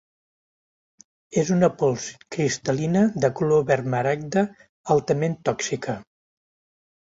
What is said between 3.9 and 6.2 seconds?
maragda altament tòxica.